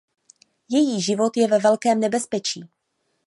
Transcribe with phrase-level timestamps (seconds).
[0.69, 2.63] Její život je ve velkém nebezpečí.